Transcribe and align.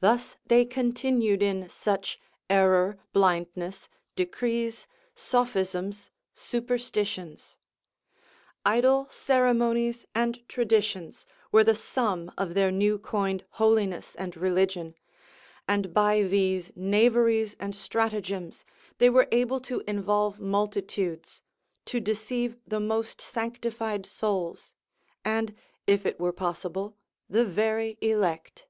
Thus 0.00 0.36
they 0.44 0.66
continued 0.66 1.42
in 1.42 1.66
such 1.70 2.18
error, 2.50 2.98
blindness, 3.14 3.88
decrees, 4.14 4.86
sophisms, 5.14 6.10
superstitions; 6.34 7.56
idle 8.66 9.08
ceremonies 9.10 10.04
and 10.14 10.46
traditions 10.50 11.24
were 11.50 11.64
the 11.64 11.74
sum 11.74 12.30
of 12.36 12.52
their 12.52 12.70
new 12.70 12.98
coined 12.98 13.46
holiness 13.52 14.14
and 14.16 14.36
religion, 14.36 14.96
and 15.66 15.94
by 15.94 16.22
these 16.24 16.70
knaveries 16.76 17.56
and 17.58 17.74
stratagems 17.74 18.66
they 18.98 19.08
were 19.08 19.28
able 19.32 19.60
to 19.60 19.82
involve 19.88 20.40
multitudes, 20.40 21.40
to 21.86 22.00
deceive 22.00 22.58
the 22.66 22.80
most 22.80 23.18
sanctified 23.22 24.04
souls, 24.04 24.74
and, 25.24 25.54
if 25.86 26.04
it 26.04 26.20
were 26.20 26.34
possible, 26.34 26.98
the 27.30 27.46
very 27.46 27.96
elect. 28.02 28.66